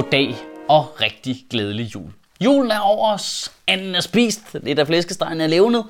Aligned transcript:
Goddag 0.00 0.36
og 0.68 1.00
rigtig 1.00 1.46
glædelig 1.50 1.94
jul. 1.94 2.12
Julen 2.44 2.70
er 2.70 2.78
over 2.78 3.12
os, 3.12 3.52
anden 3.66 3.94
er 3.94 4.00
spist, 4.00 4.56
lidt 4.62 4.78
af 4.78 4.86
flæskestegen 4.86 5.40
er 5.40 5.46
levnet, 5.46 5.84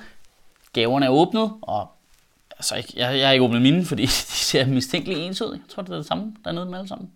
gaverne 0.73 1.07
er 1.07 1.11
åbnet, 1.11 1.53
og 1.63 1.89
altså, 2.51 2.75
jeg, 2.75 3.19
jeg 3.19 3.27
har 3.27 3.33
ikke 3.33 3.45
åbnet 3.45 3.63
mine, 3.63 3.85
fordi 3.85 4.03
de 4.07 4.09
ser 4.09 4.67
mistænkeligt 4.67 5.19
ens 5.19 5.43
ud. 5.43 5.53
Jeg 5.53 5.61
tror, 5.69 5.83
det 5.83 5.93
er 5.93 5.97
det 5.97 6.07
samme 6.07 6.33
dernede 6.45 6.67
med 6.67 6.79
alle 6.79 6.89
sammen. 6.89 7.11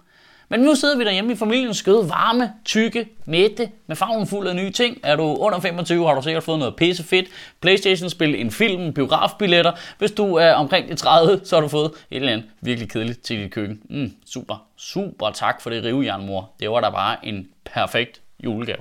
Men 0.49 0.61
nu 0.61 0.75
sidder 0.75 0.99
vi 0.99 1.05
derhjemme 1.05 1.33
i 1.33 1.37
familiens 1.37 1.77
skød, 1.77 2.07
varme, 2.09 2.53
tykke, 2.65 3.09
mætte, 3.25 3.71
med 3.87 3.97
farven 3.97 4.27
fuld 4.27 4.49
af 4.49 4.57
nye 4.57 4.71
ting. 4.71 4.99
Er 5.03 5.17
du 5.17 5.23
under 5.23 5.61
25, 5.61 6.07
har 6.07 6.15
du 6.15 6.23
sikkert 6.23 6.43
fået 6.43 6.59
noget 6.59 6.77
pisse 6.77 7.05
fedt. 7.05 7.29
Playstation-spil, 7.61 8.35
en 8.35 8.51
film, 8.51 8.93
biografbilletter. 8.93 9.73
Hvis 9.99 10.11
du 10.11 10.35
er 10.35 10.53
omkring 10.53 10.89
de 10.89 10.95
30, 10.95 11.41
så 11.45 11.57
har 11.57 11.61
du 11.61 11.69
fået 11.69 11.91
et 12.11 12.17
eller 12.17 12.33
andet 12.33 12.47
virkelig 12.61 12.91
kedeligt 12.91 13.23
til 13.23 13.39
dit 13.39 13.51
køkken. 13.51 13.81
Mm, 13.91 14.13
super, 14.27 14.67
super 14.77 15.31
tak 15.31 15.63
for 15.63 15.71
det 15.71 15.85
rivejern, 15.85 16.27
mor. 16.27 16.51
Det 16.61 16.71
var 16.71 16.81
da 16.81 16.91
bare 16.91 17.17
en 17.27 17.49
perfekt 17.75 18.21
julegave. 18.45 18.81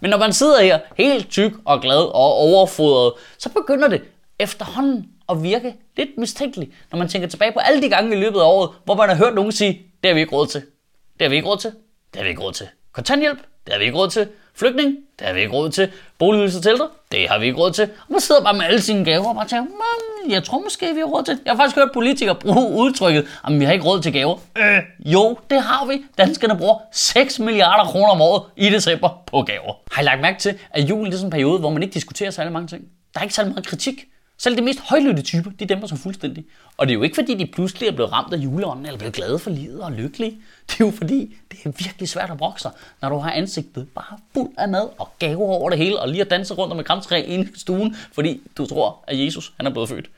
Men 0.00 0.10
når 0.10 0.18
man 0.18 0.32
sidder 0.32 0.62
her 0.62 0.78
helt 0.96 1.30
tyk 1.30 1.52
og 1.64 1.80
glad 1.80 1.98
og 1.98 2.32
overfodret, 2.32 3.12
så 3.38 3.48
begynder 3.48 3.88
det 3.88 4.02
efterhånden 4.38 5.08
at 5.28 5.42
virke 5.42 5.74
lidt 5.96 6.10
mistænkeligt, 6.18 6.70
når 6.92 6.98
man 6.98 7.08
tænker 7.08 7.28
tilbage 7.28 7.52
på 7.52 7.58
alle 7.58 7.82
de 7.82 7.88
gange 7.88 8.16
i 8.16 8.20
løbet 8.20 8.40
af 8.40 8.44
året, 8.44 8.70
hvor 8.84 8.94
man 8.94 9.08
har 9.08 9.16
hørt 9.16 9.34
nogen 9.34 9.52
sige, 9.52 9.82
det 10.02 10.08
har 10.08 10.14
vi 10.14 10.20
ikke 10.20 10.34
råd 10.34 10.46
til. 10.46 10.62
Det 11.18 11.24
har 11.24 11.28
vi 11.28 11.36
ikke 11.36 11.48
råd 11.48 11.58
til. 11.58 11.70
Det 12.12 12.16
har 12.16 12.22
vi 12.22 12.28
ikke 12.28 12.42
råd 12.42 12.52
til. 12.52 12.66
Kontanthjælp? 12.92 13.38
Det 13.66 13.72
har 13.72 13.78
vi 13.78 13.84
ikke 13.84 13.98
råd 13.98 14.10
til. 14.10 14.28
Flygtning? 14.54 14.96
Det 15.18 15.26
har 15.26 15.34
vi 15.34 15.40
ikke 15.40 15.52
råd 15.52 15.70
til. 15.70 15.90
Boligydelse 16.18 16.60
til 16.60 16.68
ældre? 16.68 16.88
Det 17.12 17.28
har 17.28 17.38
vi 17.38 17.46
ikke 17.46 17.58
råd 17.58 17.72
til. 17.72 17.84
Og 17.84 18.06
man 18.08 18.20
sidder 18.20 18.42
bare 18.42 18.54
med 18.54 18.64
alle 18.64 18.80
sine 18.82 19.04
gaver 19.04 19.28
og 19.28 19.34
bare 19.34 19.48
tænker, 19.48 19.64
man, 19.64 20.30
jeg 20.32 20.44
tror 20.44 20.58
måske, 20.60 20.94
vi 20.94 20.98
har 21.00 21.06
råd 21.06 21.24
til. 21.24 21.38
Jeg 21.44 21.52
har 21.52 21.56
faktisk 21.56 21.76
hørt 21.76 21.90
politikere 21.94 22.34
bruge 22.34 22.70
udtrykket, 22.70 23.26
at 23.46 23.60
vi 23.60 23.64
har 23.64 23.72
ikke 23.72 23.84
råd 23.84 24.02
til 24.02 24.12
gaver. 24.12 24.38
Øh, 24.58 24.78
jo, 24.98 25.38
det 25.50 25.62
har 25.62 25.86
vi. 25.86 26.02
Danskerne 26.18 26.56
bruger 26.58 26.78
6 26.92 27.38
milliarder 27.38 27.84
kroner 27.84 28.08
om 28.08 28.20
året 28.20 28.42
i 28.56 28.68
december 28.70 29.22
på 29.26 29.42
gaver. 29.42 29.72
Har 29.92 30.02
I 30.02 30.04
lagt 30.04 30.20
mærke 30.20 30.38
til, 30.38 30.58
at 30.70 30.90
julen 30.90 31.12
er 31.12 31.16
sådan 31.16 31.26
en 31.26 31.30
periode, 31.30 31.58
hvor 31.58 31.70
man 31.70 31.82
ikke 31.82 31.94
diskuterer 31.94 32.30
særlig 32.30 32.52
mange 32.52 32.68
ting? 32.68 32.84
Der 33.14 33.20
er 33.20 33.24
ikke 33.24 33.34
særlig 33.34 33.52
meget 33.52 33.66
kritik. 33.66 34.04
Selv 34.38 34.56
de 34.56 34.62
mest 34.62 34.80
højlytte 34.80 35.22
typer, 35.22 35.50
de 35.50 35.66
dæmper 35.66 35.86
sig 35.86 35.98
fuldstændig. 35.98 36.44
Og 36.76 36.86
det 36.86 36.92
er 36.92 36.96
jo 36.96 37.02
ikke 37.02 37.14
fordi, 37.14 37.34
de 37.34 37.46
pludselig 37.46 37.88
er 37.88 37.92
blevet 37.92 38.12
ramt 38.12 38.34
af 38.34 38.38
juleånden, 38.38 38.86
eller 38.86 38.98
blevet 38.98 39.14
glade 39.14 39.38
for 39.38 39.50
livet 39.50 39.80
og 39.80 39.92
lykkelige. 39.92 40.38
Det 40.68 40.80
er 40.80 40.84
jo 40.84 40.90
fordi, 40.90 41.36
det 41.50 41.58
er 41.64 41.70
virkelig 41.84 42.08
svært 42.08 42.30
at 42.30 42.38
brokke 42.38 42.60
sig, 42.60 42.70
når 43.02 43.08
du 43.08 43.18
har 43.18 43.32
ansigtet 43.32 43.88
bare 43.94 44.18
fuld 44.34 44.50
af 44.58 44.68
mad 44.68 44.88
og 44.98 45.08
gaver 45.18 45.48
over 45.48 45.70
det 45.70 45.78
hele, 45.78 45.98
og 45.98 46.08
lige 46.08 46.20
at 46.20 46.30
danse 46.30 46.54
rundt 46.54 46.72
om 46.72 46.80
et 46.80 46.86
kramtræ 46.86 47.22
inde 47.22 47.44
i 47.44 47.58
stuen, 47.58 47.96
fordi 48.12 48.40
du 48.56 48.66
tror, 48.66 49.04
at 49.06 49.24
Jesus 49.24 49.52
han 49.56 49.66
er 49.66 49.70
blevet 49.70 49.88
født. 49.88 50.10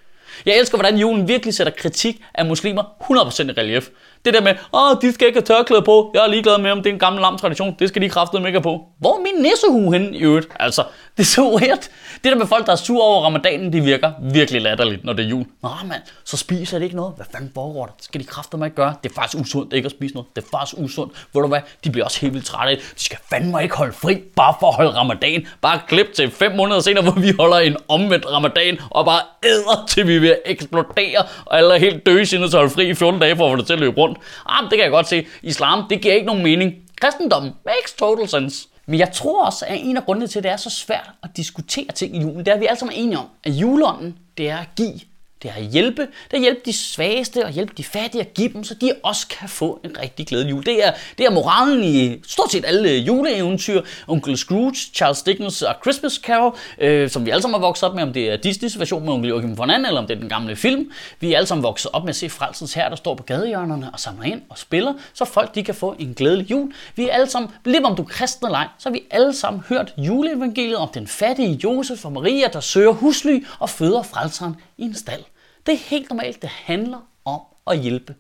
Jeg 0.47 0.59
elsker, 0.59 0.79
hvordan 0.79 0.99
julen 0.99 1.29
virkelig 1.29 1.55
sætter 1.55 1.73
kritik 1.77 2.23
af 2.35 2.47
muslimer 2.47 2.83
100% 2.83 3.49
i 3.49 3.53
relief. 3.53 3.89
Det 4.25 4.35
der 4.35 4.41
med, 4.41 4.55
åh, 4.73 4.97
de 5.03 5.13
skal 5.13 5.27
ikke 5.27 5.37
have 5.39 5.45
tørklæde 5.45 5.83
på. 5.83 6.11
Jeg 6.15 6.25
er 6.25 6.27
ligeglad 6.27 6.59
med, 6.59 6.71
om 6.71 6.79
det 6.79 6.87
er 6.91 6.93
en 6.93 6.99
gammel 6.99 7.23
lam 7.23 7.39
tradition. 7.39 7.77
Det 7.79 7.89
skal 7.89 8.03
de 8.03 8.09
kraftede 8.09 8.47
ikke 8.47 8.61
på. 8.61 8.83
Hvor 8.99 9.17
er 9.17 9.21
min 9.21 9.43
nissehue 9.43 9.93
henne 9.93 10.17
i 10.17 10.21
øvrigt? 10.21 10.49
Altså, 10.61 10.83
det 11.17 11.23
er 11.23 11.27
så 11.27 11.59
weird. 11.61 11.89
Det 12.25 12.33
der 12.33 12.35
med 12.35 12.47
folk, 12.47 12.67
der 12.67 12.73
er 12.73 12.77
sur 12.77 13.03
over 13.03 13.25
ramadanen, 13.25 13.73
det 13.73 13.85
virker 13.85 14.13
virkelig 14.33 14.63
latterligt, 14.63 15.05
når 15.05 15.13
det 15.13 15.25
er 15.25 15.29
jul. 15.29 15.45
Nå 15.63 15.69
mand, 15.89 16.03
så 16.25 16.37
spiser 16.37 16.79
det 16.79 16.85
ikke 16.85 16.97
noget. 16.97 17.13
Hvad 17.17 17.27
fanden 17.33 17.51
foregår 17.55 17.87
der? 17.87 17.93
Det 17.93 18.05
skal 18.05 18.21
de 18.21 18.27
kraftede 18.27 18.65
ikke 18.65 18.77
gøre. 18.77 18.95
Det 19.03 19.11
er 19.11 19.15
faktisk 19.15 19.43
usundt 19.43 19.73
ikke 19.73 19.87
at 19.87 19.93
spise 19.93 20.15
noget. 20.15 20.27
Det 20.37 20.45
er 20.45 20.49
faktisk 20.59 20.79
usundt. 20.79 21.13
Ved 21.35 21.43
du 21.43 21.49
hvad? 21.49 21.61
De 21.85 21.91
bliver 21.91 22.05
også 22.05 22.21
helt 22.21 22.35
vildt 22.35 22.47
trætte 22.47 22.71
af 22.71 22.77
det. 22.77 22.95
De 22.99 23.03
skal 23.03 23.19
fandme 23.31 23.63
ikke 23.63 23.77
holde 23.77 23.93
fri, 23.93 24.17
bare 24.37 24.55
for 24.61 24.69
at 24.69 24.75
holde 24.75 24.91
ramadan. 24.91 25.47
Bare 25.63 25.81
klip 25.89 26.07
til 26.15 26.31
fem 26.31 26.53
måneder 26.53 26.81
senere, 26.81 27.03
hvor 27.03 27.13
vi 27.13 27.33
holder 27.39 27.57
en 27.57 27.77
omvendt 27.89 28.27
ramadan, 28.33 28.79
og 28.91 29.05
bare 29.05 29.21
æder, 29.45 29.85
til 29.89 30.07
vi 30.07 30.19
vil 30.19 30.37
eksplodere, 30.47 31.25
og 31.47 31.59
alle 31.59 31.75
er 31.75 31.79
helt 31.79 32.07
døde 32.07 32.25
til 32.25 32.37
at 32.37 32.55
holde 32.55 32.71
fri 32.71 32.89
i 32.89 32.95
14 32.95 33.21
dage 33.21 33.37
for 33.37 33.47
at 33.47 33.53
få 33.53 33.57
det 33.57 33.67
til 33.67 33.73
at 33.73 33.81
løbe 33.81 33.97
rundt. 33.97 34.08
Ah, 34.47 34.63
det 34.63 34.71
kan 34.71 34.81
jeg 34.81 34.91
godt 34.91 35.09
se. 35.09 35.27
Islam, 35.43 35.85
det 35.91 36.01
giver 36.01 36.15
ikke 36.15 36.27
nogen 36.27 36.43
mening. 36.43 36.75
Kristendommen 37.01 37.53
makes 37.65 37.93
total 37.99 38.29
sense. 38.29 38.69
Men 38.87 39.01
jeg 39.01 39.13
tror 39.13 39.45
også, 39.47 39.65
at 39.69 39.79
en 39.83 39.97
af 39.97 40.05
grundene 40.05 40.27
til, 40.27 40.39
at 40.39 40.43
det 40.43 40.51
er 40.51 40.57
så 40.57 40.71
svært 40.71 41.11
at 41.23 41.31
diskutere 41.37 41.93
ting 41.95 42.17
i 42.17 42.21
julen, 42.21 42.39
det 42.39 42.49
er, 42.49 42.55
at 42.55 42.61
vi 42.61 42.67
alle 42.67 42.79
sammen 42.79 42.97
er 42.97 43.01
enige 43.03 43.19
om, 43.19 43.27
at 43.45 43.53
juleånden, 43.53 44.19
det 44.39 44.49
er 44.49 44.59
at 44.59 44.69
give 44.77 45.01
det 45.43 45.51
er 45.51 45.55
at 45.55 45.65
hjælpe. 45.65 46.03
Det 46.03 46.33
er 46.33 46.37
at 46.37 46.41
hjælpe 46.41 46.61
de 46.65 46.73
svageste 46.73 47.45
og 47.45 47.51
hjælpe 47.51 47.73
de 47.77 47.85
fattige 47.85 48.23
og 48.23 48.27
give 48.35 48.53
dem, 48.53 48.65
så 48.65 48.75
de 48.75 48.93
også 49.03 49.29
kan 49.29 49.49
få 49.49 49.81
en 49.85 49.97
rigtig 50.03 50.27
glædelig 50.27 50.51
jul. 50.51 50.67
Det 50.67 50.87
er, 50.87 50.93
det 51.19 51.27
er 51.27 51.31
moralen 51.31 51.85
i 51.85 52.23
stort 52.27 52.53
set 52.53 52.65
alle 52.67 52.91
juleeventyr. 52.91 53.83
Onkel 54.09 54.39
Scrooge, 54.39 54.77
Charles 54.95 55.23
Dickens 55.23 55.63
og 55.63 55.75
Christmas 55.83 56.13
Carol, 56.13 56.57
øh, 56.79 57.11
som 57.11 57.27
vi 57.27 57.31
alle 57.31 57.43
sammen 57.43 57.61
har 57.61 57.67
vokset 57.67 57.89
op 57.89 57.95
med, 57.95 58.03
om 58.03 58.13
det 58.13 58.33
er 58.33 58.37
Disneys 58.37 58.79
version 58.79 59.05
med 59.05 59.13
onkel 59.13 59.29
Joachim 59.29 59.59
von 59.59 59.71
Anden, 59.71 59.87
eller 59.87 60.01
om 60.01 60.07
det 60.07 60.15
er 60.15 60.21
den 60.21 60.29
gamle 60.29 60.57
film. 60.57 60.91
Vi 61.21 61.33
er 61.33 61.37
alle 61.37 61.47
sammen 61.47 61.63
vokset 61.63 61.91
op 61.93 62.03
med 62.03 62.11
at 62.11 62.17
se 62.17 62.29
Frelsens 62.29 62.75
her, 62.75 62.89
der 62.89 62.97
står 62.97 63.15
på 63.15 63.23
gadehjørnerne 63.23 63.91
og 63.93 64.01
samler 64.01 64.25
ind 64.25 64.43
og 64.49 64.59
spiller, 64.59 64.95
så 65.15 65.25
folk 65.25 65.55
de 65.55 65.65
kan 65.65 65.75
få 65.75 65.97
en 65.99 66.15
glædelig 66.15 66.51
jul. 66.51 66.73
Vi 66.97 67.09
er 67.09 67.13
alle 67.13 67.27
sammen, 67.27 67.51
lige 67.65 67.85
om 67.85 67.97
du 67.97 68.03
er 68.03 68.07
kristen 68.07 68.47
eller 68.47 68.59
ej, 68.59 68.69
så 68.79 68.89
har 68.89 68.93
vi 68.93 69.03
alle 69.11 69.35
sammen 69.35 69.63
hørt 69.69 69.95
juleevangeliet 69.99 70.77
om 70.77 70.89
den 70.95 71.07
fattige 71.07 71.61
Josef 71.65 72.05
og 72.05 72.13
Maria, 72.13 72.49
der 72.53 72.61
søger 72.61 72.93
husly 72.93 73.45
og 73.59 73.71
føder 73.71 74.03
frelseren 74.03 74.55
i 74.79 74.83
en 74.83 74.95
stald. 74.95 75.25
Det 75.67 75.73
er 75.75 75.79
helt 75.79 76.11
normalt, 76.11 76.43
det 76.43 76.51
handler 76.51 77.01
om 77.25 77.41
at 77.67 77.81
hjælpe. 77.81 78.15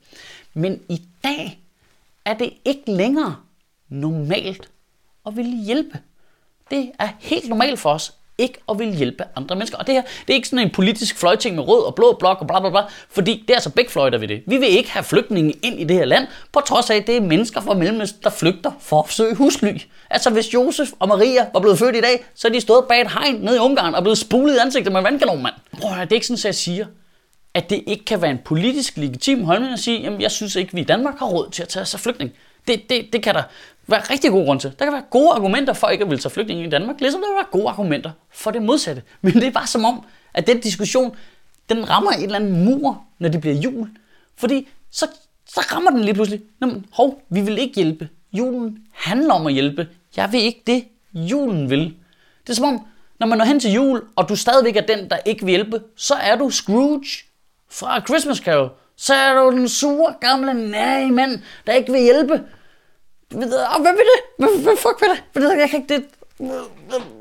Men 0.55 0.83
i 0.89 1.03
dag 1.25 1.59
er 2.25 2.35
det 2.35 2.53
ikke 2.65 2.93
længere 2.93 3.37
normalt 3.89 4.71
at 5.27 5.37
ville 5.37 5.65
hjælpe. 5.65 6.01
Det 6.71 6.93
er 6.99 7.09
helt 7.21 7.49
normalt 7.49 7.79
for 7.79 7.91
os 7.91 8.15
ikke 8.39 8.59
at 8.69 8.79
ville 8.79 8.95
hjælpe 8.95 9.25
andre 9.37 9.57
mennesker. 9.57 9.79
Og 9.79 9.87
det 9.87 9.95
her, 9.95 10.03
det 10.03 10.31
er 10.31 10.35
ikke 10.35 10.49
sådan 10.49 10.67
en 10.67 10.71
politisk 10.71 11.19
fløjting 11.19 11.57
med 11.57 11.69
rød 11.69 11.85
og 11.85 11.95
blå 11.95 12.17
blok 12.19 12.41
og 12.41 12.47
bla 12.47 12.61
bla 12.61 12.71
bla, 12.71 12.81
fordi 13.11 13.45
det 13.49 13.51
er 13.51 13.55
altså 13.55 13.71
begge 13.71 13.91
fløjter 13.91 14.19
ved 14.19 14.29
det. 14.29 14.43
Vi 14.47 14.57
vil 14.57 14.69
ikke 14.69 14.91
have 14.91 15.05
flygtninge 15.05 15.53
ind 15.63 15.81
i 15.81 15.85
det 15.85 15.97
her 15.97 16.05
land, 16.05 16.27
på 16.53 16.61
trods 16.61 16.91
af, 16.91 16.97
at 16.97 17.07
det 17.07 17.17
er 17.17 17.21
mennesker 17.21 17.61
fra 17.61 17.75
Mellemøsten, 17.75 18.23
der 18.23 18.31
flygter 18.31 18.71
for 18.81 19.03
at 19.03 19.11
søge 19.11 19.35
husly. 19.35 19.69
Altså 20.11 20.31
hvis 20.31 20.55
Josef 20.55 20.89
og 20.99 21.09
Maria 21.09 21.47
var 21.53 21.61
blevet 21.61 21.79
født 21.79 21.97
i 21.97 22.01
dag, 22.01 22.25
så 22.35 22.49
er 22.49 22.53
de 22.53 22.61
stået 22.61 22.85
bag 22.89 23.01
et 23.01 23.13
hegn 23.13 23.35
nede 23.35 23.57
i 23.57 23.59
Ungarn 23.59 23.95
og 23.95 24.03
blevet 24.03 24.19
spulet 24.19 24.55
i 24.55 24.59
ansigtet 24.59 24.93
med 24.93 25.03
vandkanon, 25.03 25.43
mand. 25.43 25.55
Prøv 25.81 25.91
at 25.91 25.97
høre, 25.97 26.05
det 26.05 26.13
er 26.13 26.17
ikke 26.17 26.27
sådan, 26.27 26.39
at 26.39 26.45
jeg 26.45 26.55
siger, 26.55 26.87
at 27.55 27.71
det 27.71 27.85
ikke 27.87 28.05
kan 28.05 28.23
være 28.23 28.31
en 28.31 28.39
politisk 28.45 28.97
legitim 28.97 29.45
holdning 29.45 29.73
at 29.73 29.79
sige, 29.79 30.01
jamen 30.01 30.21
jeg 30.21 30.31
synes 30.31 30.57
ikke, 30.57 30.75
vi 30.75 30.81
i 30.81 30.85
Danmark 30.85 31.19
har 31.19 31.27
råd 31.27 31.51
til 31.51 31.63
at 31.63 31.69
tage 31.69 31.85
sig 31.85 32.01
flygtning. 32.01 32.33
Det, 32.69 32.83
det, 32.91 33.09
det 33.13 33.23
kan 33.23 33.35
der 33.35 33.43
være 33.89 34.01
rigtig 34.01 34.31
god 34.31 34.45
grund 34.45 34.61
til. 34.61 34.73
Der 34.79 34.85
kan 34.85 34.93
være 34.93 35.03
gode 35.11 35.31
argumenter 35.31 35.73
for 35.73 35.89
ikke 35.89 36.05
at 36.05 36.11
ville 36.11 36.23
tage 36.23 36.31
flygtninge 36.31 36.67
i 36.67 36.71
Danmark, 36.71 37.01
ligesom 37.01 37.21
der 37.21 37.29
kan 37.29 37.37
være 37.37 37.61
gode 37.61 37.69
argumenter 37.69 38.11
for 38.31 38.51
det 38.51 38.63
modsatte. 38.63 39.03
Men 39.23 39.33
det 39.33 39.45
er 39.45 39.51
bare 39.51 39.67
som 39.67 39.85
om, 39.85 40.05
at 40.35 40.47
den 40.47 40.61
diskussion, 40.61 41.17
den 41.69 41.91
rammer 41.91 42.11
et 42.11 42.23
eller 42.23 42.37
andet 42.37 42.53
mur, 42.53 43.05
når 43.19 43.29
det 43.29 43.41
bliver 43.41 43.57
jul. 43.57 43.89
Fordi 44.37 44.69
så, 44.91 45.07
så 45.47 45.61
rammer 45.73 45.91
den 45.91 46.01
lige 46.01 46.15
pludselig. 46.15 46.41
Jamen, 46.61 46.87
hov, 46.93 47.23
vi 47.29 47.41
vil 47.41 47.59
ikke 47.59 47.75
hjælpe. 47.75 48.09
Julen 48.33 48.79
handler 48.93 49.35
om 49.35 49.47
at 49.47 49.53
hjælpe. 49.53 49.89
Jeg 50.17 50.33
vil 50.33 50.41
ikke 50.41 50.63
det, 50.67 50.85
julen 51.15 51.71
vil. 51.71 51.95
Det 52.47 52.51
er 52.51 52.55
som 52.55 52.65
om, 52.65 52.87
når 53.21 53.27
man 53.27 53.39
når 53.39 53.45
hen 53.45 53.61
til 53.61 53.73
jul, 53.73 54.03
og 54.17 54.29
du 54.29 54.37
stadigvæk 54.37 54.77
er 54.77 54.81
den, 54.81 55.11
der 55.11 55.17
ikke 55.25 55.45
vil 55.45 55.51
hjælpe, 55.51 55.83
så 55.97 56.15
er 56.15 56.37
du 56.37 56.51
Scrooge 56.51 57.07
fra 57.71 58.01
Christmas 58.01 58.37
Carol, 58.37 58.71
så 58.97 59.15
er 59.15 59.35
du 59.35 59.51
den 59.51 59.69
sure 59.69 60.15
gamle 60.21 60.71
nej 60.71 61.05
mand, 61.07 61.41
der 61.67 61.73
ikke 61.73 61.93
vil 61.93 62.01
hjælpe. 62.01 62.45
Hvem 63.31 63.41
vil 63.41 63.49
det? 63.49 64.63
Hvem, 64.63 64.77
fuck 64.77 65.03
vil 65.35 65.43
det? 65.43 65.59
Jeg 65.59 65.71
kan 65.71 65.81
ikke 65.83 65.95
det. 65.95 66.05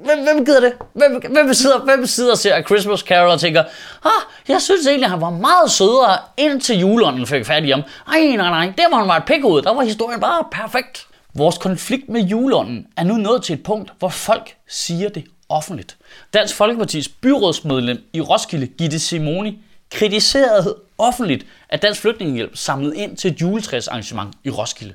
Hvem, 0.03 0.23
hvem 0.23 0.45
gider 0.45 0.59
det? 0.59 0.73
Hvem, 0.93 1.21
hvem, 1.31 1.53
sidder, 1.53 1.79
hvem 1.79 2.05
sidder 2.05 2.31
og 2.31 2.37
ser 2.37 2.61
Christmas 2.61 2.99
Carol 2.99 3.29
og 3.29 3.39
tænker, 3.39 3.63
ah, 4.03 4.11
jeg 4.47 4.61
synes 4.61 4.87
egentlig, 4.87 5.05
at 5.05 5.11
han 5.11 5.21
var 5.21 5.29
meget 5.29 5.71
sødere, 5.71 6.17
indtil 6.37 6.79
juleånden 6.79 7.27
fik 7.27 7.45
fat 7.45 7.63
i 7.63 7.69
ham. 7.69 7.81
Ej, 8.07 8.19
nej, 8.21 8.35
nej, 8.35 8.73
der 8.77 8.89
var 8.89 8.97
han 8.97 9.07
var 9.07 9.17
et 9.17 9.25
pikhoved, 9.25 9.61
der 9.61 9.73
var 9.73 9.83
historien 9.83 10.19
bare 10.19 10.43
perfekt. 10.51 11.07
Vores 11.33 11.57
konflikt 11.57 12.09
med 12.09 12.21
juleånden 12.21 12.87
er 12.97 13.03
nu 13.03 13.13
nået 13.13 13.43
til 13.43 13.53
et 13.53 13.63
punkt, 13.63 13.91
hvor 13.99 14.09
folk 14.09 14.55
siger 14.67 15.09
det 15.09 15.23
offentligt. 15.49 15.97
Dansk 16.33 16.55
Folkepartis 16.55 17.07
byrådsmedlem 17.07 17.97
i 18.13 18.21
Roskilde, 18.21 18.67
Gitte 18.67 18.99
Simoni, 18.99 19.59
kritiserede 19.91 20.75
offentligt, 20.97 21.45
at 21.69 21.81
Dansk 21.81 22.01
Flygtningehjælp 22.01 22.57
samlede 22.57 22.97
ind 22.97 23.17
til 23.17 23.31
et 23.31 23.41
juletræsarrangement 23.41 24.33
i 24.43 24.49
Roskilde. 24.49 24.93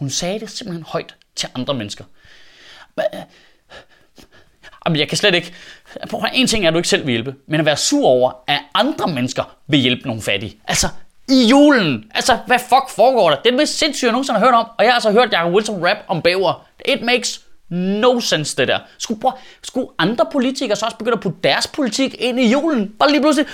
Hun 0.00 0.10
sagde 0.10 0.40
det 0.40 0.50
simpelthen 0.50 0.84
højt 0.88 1.14
til 1.36 1.48
andre 1.54 1.74
mennesker. 1.74 2.04
Jamen, 4.86 4.98
jeg 4.98 5.08
kan 5.08 5.18
slet 5.18 5.34
ikke... 5.34 5.54
En 6.32 6.46
ting 6.46 6.64
er, 6.64 6.68
at 6.68 6.74
du 6.74 6.78
ikke 6.78 6.88
selv 6.88 7.06
vil 7.06 7.12
hjælpe, 7.12 7.34
men 7.46 7.60
at 7.60 7.66
være 7.66 7.76
sur 7.76 8.06
over, 8.06 8.32
at 8.46 8.60
andre 8.74 9.08
mennesker 9.08 9.56
vil 9.66 9.80
hjælpe 9.80 10.06
nogle 10.06 10.22
fattige. 10.22 10.56
Altså, 10.68 10.88
i 11.28 11.46
julen. 11.50 12.10
Altså, 12.14 12.38
hvad 12.46 12.58
fuck 12.58 12.90
foregår 12.90 13.30
der? 13.30 13.36
Det 13.36 13.46
er 13.46 13.50
det 13.50 13.58
mest 13.58 13.78
sindssyge, 13.78 14.08
jeg 14.08 14.12
nogensinde 14.12 14.38
har 14.38 14.46
hørt 14.46 14.54
om. 14.54 14.66
Og 14.78 14.84
jeg 14.84 14.88
har 14.88 14.94
altså 14.94 15.12
hørt 15.12 15.32
Jacob 15.32 15.52
Wilson 15.52 15.86
rap 15.86 15.96
om 16.08 16.22
bæver. 16.22 16.66
It 16.84 17.02
makes 17.02 17.40
no 17.70 18.20
sense, 18.20 18.56
det 18.56 18.68
der. 18.68 18.78
Skulle, 18.98 19.20
prøv, 19.20 19.32
skulle 19.62 19.86
andre 19.98 20.26
politikere 20.32 20.76
så 20.76 20.84
også 20.84 20.96
begynde 20.96 21.14
at 21.14 21.20
putte 21.20 21.38
deres 21.44 21.66
politik 21.66 22.16
ind 22.18 22.40
i 22.40 22.50
julen? 22.52 22.92
Bare 22.98 23.10
lige 23.10 23.20
pludselig, 23.20 23.46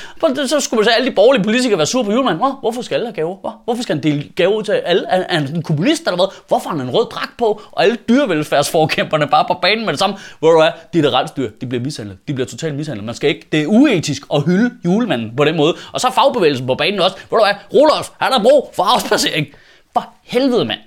så 0.47 0.61
skulle 0.61 0.79
man 0.79 0.85
så 0.85 0.91
alle 0.91 1.11
de 1.11 1.15
borgerlige 1.15 1.45
politikere 1.45 1.79
være 1.79 1.87
sure 1.87 2.05
på 2.05 2.13
julemanden. 2.13 2.39
Hvor, 2.39 2.59
hvorfor 2.61 2.83
skal 2.83 2.95
alle 2.95 3.07
have 3.07 3.15
gaver? 3.15 3.61
Hvorfor 3.65 3.83
skal 3.83 3.95
han 3.97 4.03
dele 4.03 4.29
gaver 4.37 4.55
ud 4.55 4.63
til 4.63 4.73
alle? 4.73 5.07
Er, 5.09 5.25
er 5.29 5.39
han 5.39 5.55
en 5.55 5.63
kommunist 5.63 6.03
eller 6.03 6.17
hvad? 6.17 6.35
Hvorfor 6.49 6.71
har 6.71 6.77
han 6.77 6.87
en 6.87 6.95
rød 6.95 7.07
dragt 7.11 7.37
på? 7.39 7.63
Og 7.73 7.83
alle 7.83 7.97
dyrevelfærdsforkæmperne 8.09 9.27
bare 9.27 9.45
på 9.49 9.59
banen 9.63 9.85
med 9.85 9.93
det 9.93 9.99
samme. 9.99 10.17
Hvor 10.39 10.51
du 10.51 10.59
er, 10.59 10.71
de 10.93 11.03
der 11.03 11.19
rensdyr, 11.19 11.51
de 11.61 11.67
bliver 11.67 11.83
mishandlet. 11.83 12.19
De 12.29 12.35
bliver 12.35 12.47
totalt 12.47 12.75
mishandlet. 12.75 13.05
Man 13.05 13.15
skal 13.15 13.31
ikke, 13.31 13.47
det 13.53 13.63
er 13.63 13.67
uetisk 13.67 14.23
at 14.35 14.43
hylde 14.43 14.71
julemanden 14.85 15.37
på 15.37 15.45
den 15.45 15.57
måde. 15.57 15.75
Og 15.93 16.01
så 16.01 16.11
fagbevægelsen 16.11 16.67
på 16.67 16.75
banen 16.75 17.01
også. 17.01 17.17
Hvor 17.29 17.39
du 17.39 17.45
er, 17.45 17.55
Rolof, 17.75 18.09
han 18.21 18.33
har 18.33 18.43
brug 18.43 18.73
for 18.77 18.83
afspacering. 18.83 19.47
For 19.93 20.15
helvede, 20.23 20.65
mand. 20.65 20.81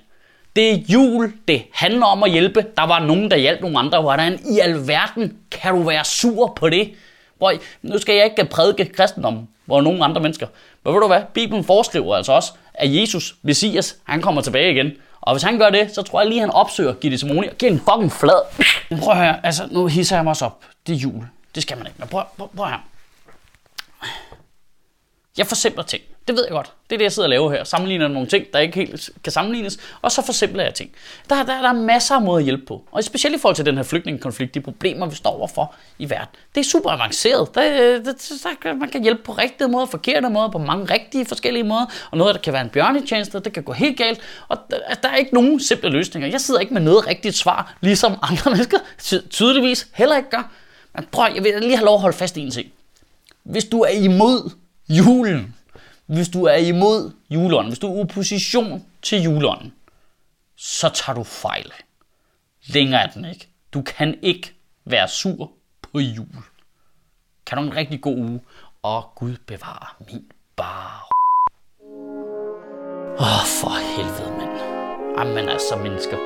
Det 0.56 0.72
er 0.72 0.78
jul, 0.88 1.32
det 1.48 1.62
handler 1.72 2.06
om 2.06 2.22
at 2.22 2.30
hjælpe. 2.30 2.66
Der 2.76 2.86
var 2.86 2.98
nogen, 2.98 3.30
der 3.30 3.36
hjalp 3.36 3.60
nogle 3.60 3.78
andre. 3.78 4.00
Hvordan 4.00 4.40
i 4.50 4.58
alverden 4.58 5.36
kan 5.50 5.74
du 5.74 5.82
være 5.82 6.04
sur 6.04 6.52
på 6.56 6.68
det? 6.68 6.94
Hvor, 7.38 7.52
nu 7.82 7.98
skal 7.98 8.14
jeg 8.14 8.24
ikke 8.24 8.44
prædike 8.44 8.84
kristendom, 8.84 9.48
hvor 9.64 9.80
nogen 9.80 10.02
andre 10.02 10.20
mennesker. 10.20 10.46
Men 10.84 10.94
ved 10.94 11.00
du 11.00 11.06
hvad? 11.06 11.22
Bibelen 11.34 11.64
foreskriver 11.64 12.16
altså 12.16 12.32
også, 12.32 12.52
at 12.74 12.94
Jesus, 12.94 13.34
Messias, 13.42 13.96
han 14.04 14.22
kommer 14.22 14.42
tilbage 14.42 14.72
igen. 14.72 14.92
Og 15.20 15.34
hvis 15.34 15.42
han 15.42 15.58
gør 15.58 15.70
det, 15.70 15.94
så 15.94 16.02
tror 16.02 16.20
jeg 16.20 16.28
lige, 16.28 16.40
han 16.40 16.50
opsøger 16.50 16.92
Gitte 16.92 17.18
Simoni 17.18 17.48
og 17.48 17.56
giver 17.56 17.72
en 17.72 17.78
fucking 17.78 18.12
flad. 18.12 18.42
Prøv 19.02 19.12
at 19.12 19.18
høre, 19.18 19.46
altså 19.46 19.68
nu 19.70 19.86
hisser 19.86 20.16
jeg 20.16 20.24
mig 20.24 20.30
også 20.30 20.44
op. 20.44 20.64
Det 20.86 20.92
er 20.92 20.96
jul. 20.96 21.26
Det 21.54 21.62
skal 21.62 21.76
man 21.76 21.86
ikke. 21.86 21.98
Men 21.98 22.08
prøv, 22.08 22.22
prøv, 22.38 22.48
prøv 22.56 22.66
at 22.66 22.70
høre. 22.70 22.80
Jeg 25.38 25.46
forsimpler 25.46 25.82
ting. 25.82 26.02
Det 26.30 26.36
ved 26.36 26.44
jeg 26.44 26.52
godt. 26.52 26.72
Det 26.90 26.96
er 26.96 26.98
det, 26.98 27.04
jeg 27.04 27.12
sidder 27.12 27.26
og 27.26 27.30
laver 27.30 27.50
her. 27.50 27.64
Sammenligner 27.64 28.08
nogle 28.08 28.28
ting, 28.28 28.44
der 28.52 28.58
ikke 28.58 28.74
helt 28.74 29.10
kan 29.24 29.32
sammenlignes, 29.32 29.78
og 30.02 30.12
så 30.12 30.22
forsimpler 30.22 30.62
jeg 30.62 30.74
ting. 30.74 30.90
Der, 31.30 31.36
der, 31.36 31.62
der 31.62 31.68
er 31.68 31.72
masser 31.72 32.14
af 32.14 32.22
måder 32.22 32.38
at 32.38 32.44
hjælpe 32.44 32.66
på. 32.66 32.84
Og 32.92 33.04
specielt 33.04 33.36
i 33.36 33.38
forhold 33.38 33.56
til 33.56 33.66
den 33.66 33.76
her 33.76 33.82
flygtningekonflikt, 33.82 34.54
de 34.54 34.60
problemer, 34.60 35.06
vi 35.06 35.16
står 35.16 35.30
overfor 35.30 35.74
i 35.98 36.10
verden. 36.10 36.28
Det 36.54 36.60
er 36.60 36.64
super 36.64 36.90
avanceret. 36.90 37.54
Der, 37.54 37.62
øh, 37.62 38.04
der, 38.04 38.12
der, 38.62 38.74
man 38.74 38.88
kan 38.88 39.02
hjælpe 39.02 39.22
på 39.22 39.32
rigtige 39.32 39.68
måder, 39.68 39.86
forkerte 39.86 40.28
måder, 40.28 40.50
på 40.50 40.58
mange 40.58 40.84
rigtige 40.94 41.26
forskellige 41.26 41.64
måder. 41.64 41.86
Og 42.10 42.18
noget, 42.18 42.34
der 42.34 42.40
kan 42.40 42.52
være 42.52 42.62
en 42.62 42.70
bjørnetjeneste, 42.70 43.40
det 43.40 43.52
kan 43.52 43.62
gå 43.62 43.72
helt 43.72 43.98
galt. 43.98 44.20
Og 44.48 44.58
der, 44.70 44.76
der 45.02 45.08
er 45.08 45.16
ikke 45.16 45.34
nogen 45.34 45.60
simple 45.60 45.90
løsninger. 45.90 46.28
Jeg 46.28 46.40
sidder 46.40 46.60
ikke 46.60 46.74
med 46.74 46.82
noget 46.82 47.06
rigtigt 47.06 47.36
svar, 47.36 47.74
ligesom 47.80 48.12
andre 48.30 48.50
mennesker 48.50 48.78
tydeligvis 49.30 49.88
heller 49.92 50.16
ikke 50.16 50.30
gør. 50.30 50.50
Men 50.94 51.06
prøv, 51.10 51.26
jeg 51.34 51.44
vil 51.44 51.54
lige 51.60 51.76
have 51.76 51.84
lov 51.84 51.94
at 51.94 52.00
holde 52.00 52.16
fast 52.16 52.36
i 52.36 52.40
en 52.40 52.50
ting. 52.50 52.68
Hvis 53.42 53.64
du 53.64 53.80
er 53.80 53.90
imod 53.90 54.50
julen, 54.88 55.54
hvis 56.14 56.28
du 56.28 56.44
er 56.44 56.56
imod 56.56 57.12
juleånden, 57.30 57.72
hvis 57.72 57.78
du 57.78 57.86
er 57.86 58.00
opposition 58.00 58.86
til 59.02 59.22
juleånden, 59.22 59.72
så 60.56 60.88
tager 60.88 61.14
du 61.14 61.22
fejl. 61.22 61.72
Længere 62.66 63.02
er 63.02 63.06
den 63.06 63.24
ikke. 63.24 63.48
Du 63.74 63.82
kan 63.82 64.18
ikke 64.22 64.54
være 64.84 65.08
sur 65.08 65.50
på 65.82 65.98
jul. 65.98 66.44
Kan 67.46 67.58
du 67.58 67.64
en 67.64 67.76
rigtig 67.76 68.00
god 68.00 68.16
uge, 68.16 68.40
og 68.82 69.12
Gud 69.14 69.36
bevare 69.46 69.86
min 70.10 70.32
bar. 70.56 71.08
Åh, 73.20 73.26
oh, 73.26 73.46
for 73.46 73.96
helvede, 73.96 74.30
mand. 74.38 74.58
Jamen 75.18 75.48
altså, 75.48 75.76
mennesker. 75.76 76.16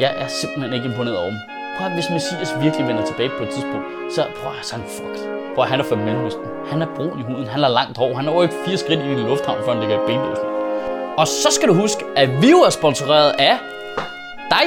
Jeg 0.00 0.22
er 0.22 0.28
simpelthen 0.28 0.72
ikke 0.72 0.86
imponeret 0.86 1.18
over 1.18 1.30
dem. 1.30 1.61
Prøv 1.76 1.86
at, 1.86 1.92
hvis 1.92 2.10
Messias 2.10 2.54
virkelig 2.60 2.86
vender 2.88 3.04
tilbage 3.06 3.30
på 3.38 3.42
et 3.42 3.48
tidspunkt, 3.48 3.86
så 4.14 4.22
prøv 4.42 4.52
at, 4.58 4.66
så 4.66 4.74
han 4.76 4.84
fucked. 4.96 5.22
Hvor 5.54 5.64
han 5.64 5.80
er 5.80 5.84
fra 5.84 5.96
Mellemøsten. 5.96 6.44
Han 6.70 6.82
er 6.82 6.86
brun 6.96 7.20
i 7.20 7.22
huden. 7.22 7.46
Han 7.46 7.62
har 7.62 7.68
langt 7.68 7.98
hår. 7.98 8.14
Han 8.14 8.28
er 8.28 8.32
over 8.32 8.42
ikke 8.42 8.54
fire 8.66 8.76
skridt 8.76 9.00
ind 9.00 9.20
i 9.20 9.22
lufthavn, 9.22 9.58
før 9.64 9.72
han 9.72 9.80
ligger 9.80 9.96
i 10.02 10.06
benlåsen. 10.06 10.44
Og 11.18 11.26
så 11.28 11.48
skal 11.50 11.68
du 11.68 11.74
huske, 11.74 12.04
at 12.16 12.42
vi 12.42 12.50
jo 12.50 12.58
er 12.58 12.70
sponsoreret 12.70 13.32
af 13.38 13.56
dig. 14.50 14.66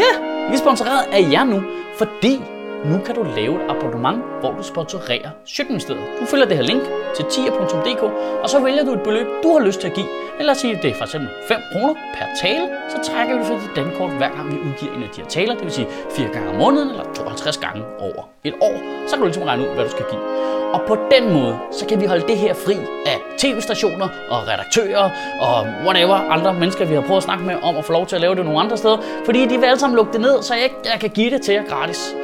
Ja, 0.00 0.10
vi 0.48 0.54
er 0.54 0.58
sponsoreret 0.58 1.04
af 1.12 1.22
jer 1.32 1.44
nu, 1.44 1.62
fordi 1.98 2.40
nu 2.84 2.98
kan 3.06 3.14
du 3.14 3.22
lave 3.22 3.54
et 3.64 3.70
abonnement, 3.70 4.22
hvor 4.40 4.52
du 4.52 4.62
sponsorerer 4.62 5.30
Sjøtministeriet. 5.46 6.04
Du 6.20 6.24
følger 6.26 6.46
det 6.46 6.56
her 6.56 6.64
link 6.64 6.82
til 7.16 7.24
tier.dk, 7.24 8.02
og 8.42 8.48
så 8.50 8.60
vælger 8.60 8.84
du 8.84 8.92
et 8.92 9.02
beløb, 9.02 9.26
du 9.42 9.48
har 9.52 9.66
lyst 9.66 9.80
til 9.80 9.88
at 9.88 9.94
give. 9.94 10.06
Eller 10.38 10.54
sige, 10.54 10.76
at 10.76 10.82
det 10.82 10.90
er 10.90 10.94
for 10.94 11.04
eksempel 11.04 11.28
5 11.48 11.58
kroner 11.72 11.94
per 12.14 12.26
tale, 12.42 12.68
så 12.88 13.10
trækker 13.10 13.38
vi 13.38 13.44
for 13.44 13.54
dit 13.54 13.76
dankort 13.76 14.10
hver 14.10 14.30
gang 14.36 14.46
vi 14.52 14.58
udgiver 14.68 14.92
en 14.96 15.02
af 15.02 15.08
de 15.08 15.20
her 15.20 15.28
taler, 15.28 15.54
det 15.54 15.64
vil 15.64 15.72
sige 15.72 15.88
4 16.10 16.28
gange 16.28 16.48
om 16.48 16.54
måneden 16.54 16.90
eller 16.90 17.04
52 17.14 17.58
gange 17.58 17.82
over 18.00 18.22
et 18.44 18.54
år. 18.60 18.76
Så 19.06 19.10
kan 19.14 19.18
du 19.18 19.24
ligesom 19.24 19.42
regne 19.42 19.62
ud, 19.62 19.74
hvad 19.74 19.84
du 19.84 19.90
skal 19.90 20.04
give. 20.10 20.22
Og 20.74 20.80
på 20.88 20.96
den 21.10 21.32
måde, 21.32 21.58
så 21.72 21.86
kan 21.86 22.00
vi 22.00 22.06
holde 22.06 22.26
det 22.28 22.36
her 22.36 22.54
fri 22.54 22.76
af 23.06 23.18
tv-stationer 23.38 24.08
og 24.30 24.38
redaktører 24.48 25.10
og 25.40 25.66
whatever 25.86 26.14
andre 26.14 26.54
mennesker, 26.54 26.84
vi 26.84 26.94
har 26.94 27.00
prøvet 27.00 27.16
at 27.16 27.22
snakke 27.22 27.44
med 27.44 27.54
om 27.62 27.76
at 27.76 27.84
få 27.84 27.92
lov 27.92 28.06
til 28.06 28.16
at 28.16 28.20
lave 28.20 28.34
det 28.34 28.44
nogle 28.44 28.60
andre 28.60 28.76
steder. 28.76 28.98
Fordi 29.24 29.46
de 29.46 29.58
vil 29.58 29.64
alle 29.64 29.78
sammen 29.78 29.96
lukke 29.96 30.12
det 30.12 30.20
ned, 30.20 30.42
så 30.42 30.54
jeg, 30.54 30.70
jeg 30.84 31.00
kan 31.00 31.10
give 31.10 31.30
det 31.30 31.42
til 31.42 31.54
jer 31.54 31.64
gratis. 31.64 32.14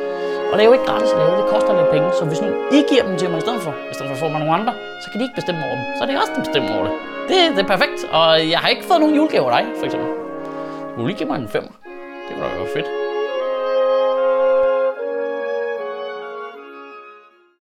Og 0.51 0.55
det 0.57 0.63
er 0.65 0.69
jo 0.71 0.73
ikke 0.77 0.89
gratis 0.91 1.11
at 1.13 1.19
lave, 1.19 1.37
det 1.41 1.47
koster 1.55 1.73
lidt 1.79 1.91
penge. 1.95 2.09
Så 2.19 2.25
hvis 2.31 2.41
nu 2.45 2.49
I 2.77 2.79
giver 2.91 3.05
dem 3.09 3.15
til 3.21 3.31
mig 3.31 3.39
i 3.39 3.45
stedet 3.47 3.61
for, 3.67 3.73
i 3.91 3.95
stedet 3.95 4.09
for 4.11 4.17
at 4.17 4.23
få 4.25 4.29
mig 4.35 4.41
nogle 4.43 4.55
andre, 4.59 4.73
så 5.03 5.07
kan 5.11 5.17
de 5.21 5.25
ikke 5.27 5.39
bestemme 5.41 5.61
over 5.67 5.77
dem. 5.79 5.85
Så 5.97 6.01
er 6.03 6.07
det 6.07 6.15
også, 6.23 6.33
der 6.37 6.43
bestemmer 6.47 6.71
over 6.77 6.85
det. 6.89 6.95
Det, 7.29 7.37
det 7.57 7.63
er 7.67 7.71
perfekt. 7.75 7.99
Og 8.19 8.27
jeg 8.53 8.59
har 8.63 8.69
ikke 8.75 8.85
fået 8.91 9.01
nogen 9.01 9.15
julegaver 9.19 9.51
af 9.51 9.55
dig, 9.59 9.65
for 9.79 9.85
eksempel. 9.89 10.09
Du 10.93 10.97
vil 11.01 11.07
lige 11.11 11.19
give 11.21 11.29
mig 11.33 11.39
en 11.45 11.49
femmer. 11.57 11.73
Det 12.25 12.31
kunne 12.35 12.45
da 12.45 12.51
være 12.63 12.73
fedt. 12.77 13.00